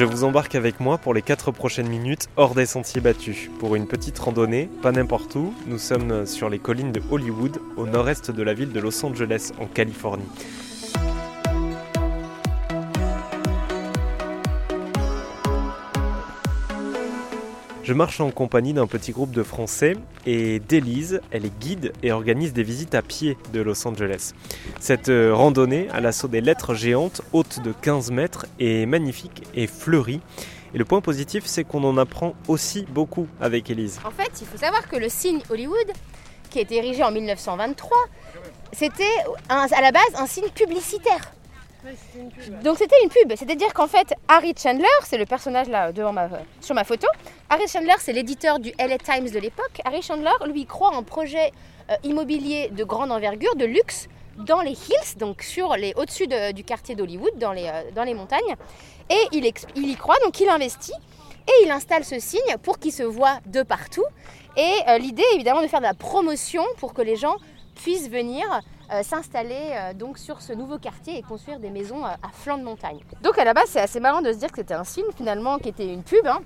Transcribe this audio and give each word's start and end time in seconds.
Je 0.00 0.06
vous 0.06 0.24
embarque 0.24 0.54
avec 0.54 0.80
moi 0.80 0.96
pour 0.96 1.12
les 1.12 1.20
4 1.20 1.52
prochaines 1.52 1.90
minutes 1.90 2.30
hors 2.38 2.54
des 2.54 2.64
sentiers 2.64 3.02
battus. 3.02 3.50
Pour 3.58 3.76
une 3.76 3.86
petite 3.86 4.18
randonnée, 4.18 4.70
pas 4.80 4.92
n'importe 4.92 5.34
où, 5.34 5.52
nous 5.66 5.76
sommes 5.76 6.24
sur 6.24 6.48
les 6.48 6.58
collines 6.58 6.90
de 6.90 7.02
Hollywood, 7.10 7.58
au 7.76 7.84
nord-est 7.86 8.30
de 8.30 8.42
la 8.42 8.54
ville 8.54 8.72
de 8.72 8.80
Los 8.80 9.04
Angeles, 9.04 9.52
en 9.60 9.66
Californie. 9.66 10.24
Je 17.82 17.94
marche 17.94 18.20
en 18.20 18.30
compagnie 18.30 18.74
d'un 18.74 18.86
petit 18.86 19.10
groupe 19.12 19.30
de 19.30 19.42
Français 19.42 19.96
et 20.26 20.60
d'Élise, 20.60 21.20
elle 21.30 21.46
est 21.46 21.58
guide 21.58 21.92
et 22.02 22.12
organise 22.12 22.52
des 22.52 22.62
visites 22.62 22.94
à 22.94 23.00
pied 23.00 23.38
de 23.54 23.60
Los 23.62 23.86
Angeles. 23.86 24.32
Cette 24.80 25.08
euh, 25.08 25.34
randonnée 25.34 25.88
à 25.90 26.00
l'assaut 26.00 26.28
des 26.28 26.42
lettres 26.42 26.74
géantes, 26.74 27.22
haute 27.32 27.60
de 27.60 27.72
15 27.72 28.10
mètres, 28.10 28.46
est 28.58 28.84
magnifique 28.84 29.44
et 29.54 29.66
fleurie. 29.66 30.20
Et 30.74 30.78
le 30.78 30.84
point 30.84 31.00
positif, 31.00 31.46
c'est 31.46 31.64
qu'on 31.64 31.82
en 31.84 31.96
apprend 31.96 32.34
aussi 32.48 32.84
beaucoup 32.90 33.26
avec 33.40 33.70
Élise. 33.70 33.98
En 34.04 34.10
fait, 34.10 34.30
il 34.40 34.46
faut 34.46 34.58
savoir 34.58 34.86
que 34.86 34.96
le 34.96 35.08
signe 35.08 35.40
Hollywood, 35.48 35.92
qui 36.50 36.58
a 36.58 36.62
été 36.62 36.76
érigé 36.76 37.02
en 37.02 37.10
1923, 37.10 37.96
c'était 38.72 39.04
à 39.48 39.80
la 39.80 39.90
base 39.90 40.14
un 40.16 40.26
signe 40.26 40.50
publicitaire. 40.54 41.32
Donc 42.62 42.78
c'était 42.78 42.96
une 43.02 43.08
pub, 43.08 43.34
c'est-à-dire 43.36 43.72
qu'en 43.72 43.86
fait 43.86 44.14
Harry 44.28 44.54
Chandler, 44.60 44.84
c'est 45.04 45.18
le 45.18 45.26
personnage 45.26 45.68
là 45.68 45.92
devant 45.92 46.12
ma, 46.12 46.28
sur 46.60 46.74
ma 46.74 46.84
photo. 46.84 47.06
Harry 47.48 47.66
Chandler, 47.68 47.94
c'est 47.98 48.12
l'éditeur 48.12 48.58
du 48.58 48.72
LA 48.78 48.98
Times 48.98 49.30
de 49.30 49.38
l'époque. 49.38 49.80
Harry 49.84 50.02
Chandler, 50.02 50.30
lui, 50.46 50.66
croit 50.66 50.94
en 50.94 51.02
projet 51.02 51.52
euh, 51.90 51.96
immobilier 52.04 52.68
de 52.70 52.84
grande 52.84 53.10
envergure, 53.10 53.56
de 53.56 53.64
luxe, 53.64 54.08
dans 54.38 54.60
les 54.60 54.72
hills, 54.72 55.18
donc 55.18 55.42
sur 55.42 55.76
les 55.76 55.92
au-dessus 55.96 56.26
du 56.54 56.64
quartier 56.64 56.94
d'Hollywood, 56.94 57.36
dans 57.38 57.52
les, 57.52 57.66
euh, 57.66 58.14
montagnes. 58.14 58.56
Et 59.10 59.20
il, 59.32 59.44
y 59.44 59.96
croit, 59.96 60.16
donc 60.24 60.38
il 60.40 60.48
investit 60.48 60.94
et 61.48 61.64
il 61.64 61.70
installe 61.70 62.04
ce 62.04 62.18
signe 62.18 62.56
pour 62.62 62.78
qu'il 62.78 62.92
se 62.92 63.02
voit 63.02 63.38
de 63.46 63.62
partout. 63.62 64.04
Et 64.56 64.72
euh, 64.88 64.98
l'idée, 64.98 65.24
évidemment, 65.34 65.62
de 65.62 65.66
faire 65.66 65.80
de 65.80 65.86
la 65.86 65.94
promotion 65.94 66.62
pour 66.78 66.94
que 66.94 67.02
les 67.02 67.16
gens 67.16 67.36
puissent 67.74 68.08
venir 68.08 68.44
s'installer 69.02 69.72
euh, 69.72 69.94
donc 69.94 70.18
sur 70.18 70.42
ce 70.42 70.52
nouveau 70.52 70.78
quartier 70.78 71.18
et 71.18 71.22
construire 71.22 71.60
des 71.60 71.70
maisons 71.70 72.04
euh, 72.04 72.08
à 72.22 72.28
flanc 72.32 72.58
de 72.58 72.64
montagne. 72.64 72.98
Donc 73.22 73.38
à 73.38 73.44
la 73.44 73.54
base, 73.54 73.66
c'est 73.68 73.80
assez 73.80 74.00
marrant 74.00 74.20
de 74.20 74.32
se 74.32 74.38
dire 74.38 74.50
que 74.50 74.56
c'était 74.56 74.74
un 74.74 74.84
film 74.84 75.06
finalement 75.16 75.58
qui 75.58 75.68
était 75.68 75.92
une 75.92 76.02
pub. 76.02 76.26
Hein. 76.26 76.40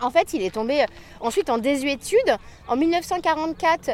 En 0.00 0.10
fait, 0.10 0.32
il 0.32 0.42
est 0.42 0.54
tombé 0.54 0.84
ensuite 1.20 1.50
en 1.50 1.58
désuétude. 1.58 2.36
En 2.68 2.76
1944, 2.76 3.90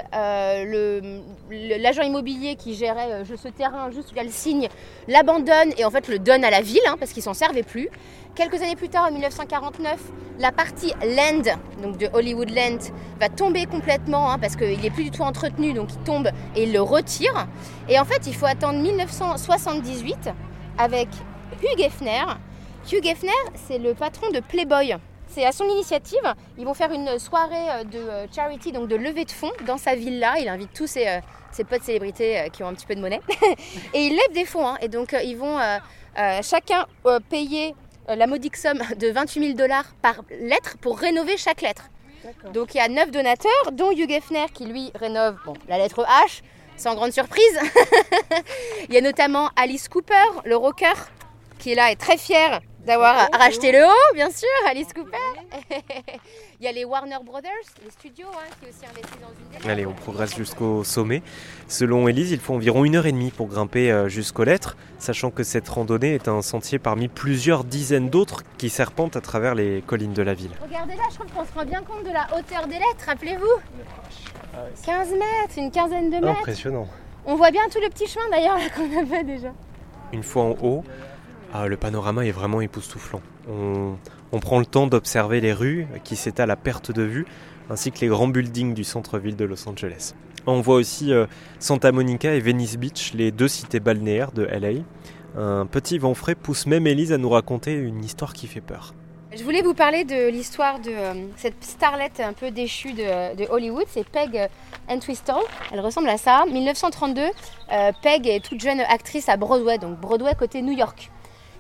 l'agent 1.50 2.02
immobilier 2.02 2.56
qui 2.56 2.74
gérait 2.74 3.24
ce 3.24 3.48
terrain 3.48 3.90
juste 3.90 4.12
le 4.14 4.30
signe 4.30 4.68
l'abandonne 5.08 5.72
et 5.76 5.84
en 5.84 5.90
fait 5.90 6.08
le 6.08 6.18
donne 6.18 6.44
à 6.44 6.50
la 6.50 6.60
ville 6.60 6.80
hein, 6.86 6.96
parce 6.98 7.12
qu'il 7.12 7.22
s'en 7.22 7.34
servait 7.34 7.62
plus. 7.62 7.88
Quelques 8.34 8.60
années 8.62 8.74
plus 8.74 8.88
tard, 8.88 9.06
en 9.08 9.12
1949, 9.12 10.00
la 10.40 10.50
partie 10.50 10.92
land, 11.02 11.56
donc 11.80 11.98
de 11.98 12.08
Hollywood 12.12 12.50
Land, 12.50 12.78
va 13.20 13.28
tomber 13.28 13.66
complètement 13.66 14.30
hein, 14.30 14.38
parce 14.40 14.56
qu'il 14.56 14.80
n'est 14.80 14.90
plus 14.90 15.04
du 15.04 15.10
tout 15.12 15.22
entretenu, 15.22 15.72
donc 15.72 15.90
il 15.92 15.98
tombe 16.04 16.28
et 16.56 16.64
il 16.64 16.72
le 16.72 16.80
retire. 16.80 17.46
Et 17.88 17.98
en 17.98 18.04
fait, 18.04 18.26
il 18.26 18.34
faut 18.34 18.46
attendre 18.46 18.80
1978 18.80 20.30
avec 20.78 21.08
Hugh 21.62 21.80
Hefner. 21.80 22.24
Hugh 22.90 23.06
Hefner, 23.06 23.30
c'est 23.68 23.78
le 23.78 23.94
patron 23.94 24.30
de 24.30 24.40
Playboy. 24.40 24.96
C'est 25.34 25.44
à 25.44 25.50
son 25.50 25.64
initiative, 25.64 26.22
ils 26.56 26.64
vont 26.64 26.74
faire 26.74 26.92
une 26.92 27.18
soirée 27.18 27.68
euh, 27.70 27.82
de 27.82 27.98
euh, 27.98 28.26
charity, 28.32 28.70
donc 28.70 28.86
de 28.86 28.94
levée 28.94 29.24
de 29.24 29.32
fonds 29.32 29.50
dans 29.66 29.78
sa 29.78 29.96
villa. 29.96 30.34
Il 30.38 30.48
invite 30.48 30.72
tous 30.72 30.86
ses, 30.86 31.08
euh, 31.08 31.18
ses 31.50 31.64
potes 31.64 31.82
célébrités 31.82 32.50
qui 32.52 32.62
ont 32.62 32.68
un 32.68 32.74
petit 32.74 32.86
peu 32.86 32.94
de 32.94 33.00
monnaie. 33.00 33.20
et 33.94 34.06
ils 34.06 34.10
lèvent 34.10 34.32
des 34.32 34.44
fonds. 34.44 34.64
Hein. 34.64 34.78
et 34.80 34.86
donc 34.86 35.12
ils 35.24 35.36
vont 35.36 35.58
chacun 36.42 36.86
payer 37.28 37.74
la 38.06 38.28
modique 38.28 38.56
somme 38.56 38.80
de 38.96 39.08
28 39.08 39.40
000 39.40 39.54
dollars 39.54 39.92
par 40.02 40.22
lettre 40.40 40.76
pour 40.80 41.00
rénover 41.00 41.36
chaque 41.36 41.62
lettre. 41.62 41.90
Donc 42.52 42.74
il 42.74 42.78
y 42.78 42.80
a 42.80 42.88
9 42.88 43.10
donateurs, 43.10 43.72
dont 43.72 43.90
Hugh 43.90 44.12
Hefner 44.12 44.46
qui 44.54 44.66
lui 44.66 44.92
rénove 44.94 45.36
la 45.68 45.78
lettre 45.78 46.06
H, 46.26 46.42
sans 46.76 46.94
grande 46.94 47.12
surprise. 47.12 47.58
il 48.88 48.94
y 48.94 48.98
a 48.98 49.00
notamment 49.00 49.50
Alice 49.56 49.88
Cooper, 49.88 50.14
le 50.44 50.56
rocker, 50.56 50.94
qui 51.58 51.72
est 51.72 51.74
là 51.74 51.90
et 51.90 51.96
très 51.96 52.18
fier 52.18 52.60
d'avoir 52.86 53.28
racheté 53.32 53.72
le 53.72 53.84
haut, 53.84 54.14
bien 54.14 54.30
sûr, 54.30 54.48
Alice 54.68 54.92
Cooper. 54.94 55.16
Il 56.60 56.64
y 56.64 56.68
a 56.68 56.72
les 56.72 56.84
Warner 56.84 57.16
Brothers, 57.24 57.50
les 57.84 57.90
studios, 57.90 58.28
hein, 58.32 58.50
qui 58.60 58.68
aussi 58.68 58.86
investi 58.86 59.14
dans 59.20 59.64
une 59.64 59.70
Allez, 59.70 59.86
on 59.86 59.92
progresse 59.92 60.36
jusqu'au 60.36 60.84
sommet. 60.84 61.22
Selon 61.68 62.08
Elise, 62.08 62.30
il 62.30 62.40
faut 62.40 62.54
environ 62.54 62.84
une 62.84 62.96
heure 62.96 63.06
et 63.06 63.12
demie 63.12 63.30
pour 63.30 63.48
grimper 63.48 63.90
euh, 63.90 64.08
jusqu'aux 64.08 64.44
lettres, 64.44 64.76
sachant 64.98 65.30
que 65.30 65.42
cette 65.42 65.68
randonnée 65.68 66.14
est 66.14 66.28
un 66.28 66.42
sentier 66.42 66.78
parmi 66.78 67.08
plusieurs 67.08 67.64
dizaines 67.64 68.10
d'autres 68.10 68.42
qui 68.58 68.68
serpentent 68.70 69.16
à 69.16 69.20
travers 69.20 69.54
les 69.54 69.82
collines 69.82 70.12
de 70.12 70.22
la 70.22 70.34
ville. 70.34 70.52
Regardez 70.62 70.94
là, 70.94 71.02
je 71.10 71.16
trouve 71.16 71.30
qu'on 71.32 71.44
se 71.44 71.52
rend 71.52 71.64
bien 71.64 71.82
compte 71.82 72.04
de 72.04 72.12
la 72.12 72.26
hauteur 72.36 72.66
des 72.66 72.74
lettres, 72.74 73.04
rappelez-vous 73.06 73.60
15 74.84 75.10
mètres, 75.12 75.58
une 75.58 75.70
quinzaine 75.70 76.10
de 76.10 76.16
mètres. 76.16 76.40
Impressionnant. 76.40 76.88
On 77.26 77.36
voit 77.36 77.50
bien 77.50 77.62
tout 77.70 77.80
le 77.82 77.88
petit 77.88 78.06
chemin 78.06 78.28
d'ailleurs 78.30 78.58
qu'on 78.76 79.02
a 79.02 79.06
fait 79.06 79.24
déjà. 79.24 79.52
Une 80.12 80.22
fois 80.22 80.44
en 80.44 80.56
haut, 80.62 80.84
ah, 81.56 81.68
le 81.68 81.76
panorama 81.76 82.26
est 82.26 82.32
vraiment 82.32 82.60
époustouflant. 82.60 83.22
On, 83.48 84.40
prend 84.40 84.58
le 84.58 84.66
temps 84.66 84.88
d'observer 84.88 85.40
les 85.40 85.52
rues 85.52 85.86
qui 86.02 86.16
s'étalent 86.16 86.50
à 86.50 86.56
perte 86.56 86.90
de 86.90 87.04
vue, 87.04 87.26
ainsi 87.70 87.92
que 87.92 88.00
les 88.00 88.08
grands 88.08 88.26
buildings 88.26 88.74
du 88.74 88.82
centre-ville 88.82 89.36
de 89.36 89.44
Los 89.44 89.68
Angeles. 89.68 90.14
On 90.48 90.60
voit 90.60 90.74
aussi 90.74 91.12
euh, 91.12 91.26
Santa 91.60 91.92
Monica 91.92 92.34
et 92.34 92.40
Venice 92.40 92.76
Beach, 92.76 93.12
les 93.14 93.30
deux 93.30 93.46
cités 93.46 93.78
balnéaires 93.78 94.32
de 94.32 94.42
LA. 94.42 94.82
Un 95.36 95.66
petit 95.66 95.98
vent 95.98 96.14
frais 96.14 96.34
pousse 96.34 96.66
même 96.66 96.88
Elise 96.88 97.12
à 97.12 97.18
nous 97.18 97.30
raconter 97.30 97.74
une 97.74 98.04
histoire 98.04 98.32
qui 98.32 98.48
fait 98.48 98.60
peur. 98.60 98.92
Je 99.32 99.44
voulais 99.44 99.62
vous 99.62 99.74
parler 99.74 100.02
de 100.02 100.28
l'histoire 100.30 100.80
de 100.80 100.90
euh, 100.90 101.26
cette 101.36 101.62
starlette 101.62 102.18
un 102.18 102.32
peu 102.32 102.50
déchue 102.50 102.94
de, 102.94 103.48
Hollywood, 103.48 103.86
c'est 103.88 104.08
Peg 104.08 104.48
Entwistle. 104.88 105.34
Elle 105.72 105.80
ressemble 105.80 106.08
à 106.08 106.18
ça. 106.18 106.44
1932, 106.50 107.20
euh, 107.20 107.92
Peg 108.02 108.26
est 108.26 108.44
toute 108.44 108.60
jeune 108.60 108.80
actrice 108.80 109.28
à 109.28 109.36
Broadway, 109.36 109.78
donc 109.78 110.00
Broadway 110.00 110.34
côté 110.34 110.60
New 110.60 110.76
York 110.76 111.12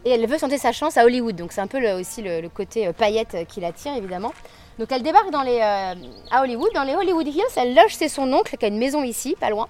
et 0.04 0.10
elle 0.10 0.26
veut 0.26 0.38
tenter 0.38 0.58
sa 0.58 0.72
chance 0.72 0.96
à 0.96 1.04
Hollywood. 1.04 1.34
Donc 1.36 1.52
c'est 1.52 1.60
un 1.60 1.66
peu 1.66 1.92
aussi 1.92 2.22
le, 2.22 2.46
côté 2.48 2.86
euh, 2.86 2.92
paillette 2.92 3.36
qui 3.48 3.60
l'attire 3.60 3.94
évidemment. 3.94 4.32
Donc 4.78 4.92
elle 4.92 5.02
débarque 5.02 5.28
euh, 5.32 5.94
à 6.30 6.42
Hollywood, 6.42 6.70
dans 6.74 6.82
les 6.82 6.94
Hollywood 6.94 7.26
Hills. 7.26 7.42
Elle 7.56 7.74
loge 7.74 7.96
chez 7.96 8.08
son 8.08 8.32
oncle 8.32 8.56
qui 8.56 8.64
a 8.64 8.68
une 8.68 8.78
maison 8.78 9.02
ici, 9.02 9.36
pas 9.38 9.50
loin. 9.50 9.68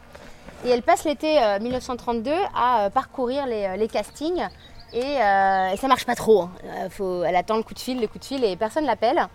Et 0.65 0.71
elle 0.71 0.83
passe 0.83 1.05
l'été 1.05 1.39
1932 1.61 2.31
euh, 2.31 2.35
à 2.55 2.91
parcourir 2.91 3.47
les, 3.47 3.89
castings. 3.89 4.49
Et, 4.95 5.17
ça 5.19 5.89
marche 5.89 6.07
pas 6.07 6.15
trop. 6.15 6.43
Hein. 6.43 6.89
elle 7.27 7.37
attend 7.37 7.57
le 7.57 7.63
coup 7.63 7.75
de 7.75 7.79
fil, 7.79 8.01
le 8.01 8.07
coup 8.07 8.19
de 8.19 8.25
fil 8.25 8.45
et 8.45 8.57
personne 8.57 8.87
l'appelle. 8.87 9.29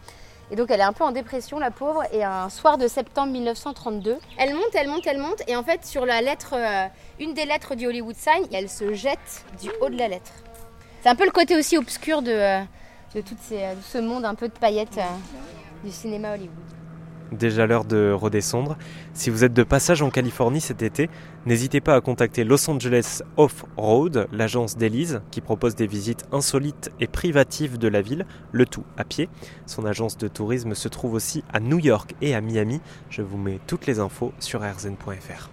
Et 0.51 0.55
donc 0.55 0.71
elle 0.71 0.79
est 0.79 0.83
un 0.83 0.93
peu 0.93 1.03
en 1.03 1.11
dépression, 1.11 1.59
la 1.59 1.69
pauvre. 1.69 2.01
Et 2.11 2.23
un 2.23 2.49
soir 2.49 2.79
de 2.79 2.87
septembre 2.87 3.31
1932, 3.31 4.17
elle 4.39 4.55
monte, 4.55 4.73
elle 4.73 4.87
monte, 4.87 5.05
elle 5.05 5.19
monte. 5.19 5.43
Et 5.47 5.55
en 5.55 5.63
fait, 5.63 5.85
sur 5.85 6.07
la 6.07 6.21
lettre, 6.21 6.55
une 7.19 7.35
des 7.35 7.45
lettres 7.45 7.75
du 7.75 7.85
Hollywood 7.85 8.15
Sign, 8.15 8.47
elle 8.51 8.69
se 8.69 8.95
jette 8.95 9.45
du 9.61 9.69
haut 9.81 9.89
de 9.89 9.97
la 9.97 10.07
lettre. 10.07 10.31
C'est 11.01 11.09
un 11.09 11.15
peu 11.15 11.25
le 11.25 11.31
côté 11.31 11.55
aussi 11.55 11.77
obscur 11.77 12.21
de, 12.21 12.31
euh, 12.31 12.61
de, 13.15 13.21
tout 13.21 13.35
ce 13.41 13.97
monde 13.99 14.25
un 14.25 14.35
peu 14.35 14.47
de 14.47 14.53
paillettes 14.53 14.97
euh, 14.97 15.85
du 15.85 15.91
cinéma 15.91 16.33
Hollywood. 16.33 16.51
Déjà 17.31 17.67
l'heure 17.67 17.85
de 17.85 18.11
redescendre. 18.11 18.75
Si 19.13 19.29
vous 19.29 19.43
êtes 19.43 19.53
de 19.53 19.63
passage 19.63 20.01
en 20.01 20.09
Californie 20.09 20.61
cet 20.61 20.81
été, 20.81 21.09
n'hésitez 21.45 21.79
pas 21.79 21.95
à 21.95 22.01
contacter 22.01 22.43
Los 22.43 22.69
Angeles 22.69 23.21
Off-Road, 23.37 24.27
l'agence 24.31 24.77
d'Elise, 24.77 25.21
qui 25.29 25.39
propose 25.39 25.75
des 25.75 25.85
visites 25.85 26.25
insolites 26.31 26.89
et 26.99 27.07
privatives 27.07 27.77
de 27.77 27.87
la 27.87 28.01
ville, 28.01 28.25
le 28.51 28.65
tout 28.65 28.85
à 28.97 29.03
pied. 29.03 29.29
Son 29.67 29.85
agence 29.85 30.17
de 30.17 30.27
tourisme 30.27 30.73
se 30.73 30.87
trouve 30.87 31.13
aussi 31.13 31.43
à 31.53 31.59
New 31.59 31.79
York 31.79 32.15
et 32.21 32.33
à 32.33 32.41
Miami. 32.41 32.81
Je 33.11 33.21
vous 33.21 33.37
mets 33.37 33.59
toutes 33.67 33.85
les 33.85 33.99
infos 33.99 34.33
sur 34.39 34.61
rzn.fr. 34.61 35.49